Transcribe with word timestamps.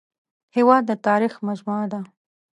هېواد 0.55 0.83
د 0.87 0.91
تاریخ 1.07 1.33
مجموعه 1.47 1.85
ده 1.91 1.99